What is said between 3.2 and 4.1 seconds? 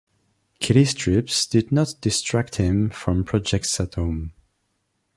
projects at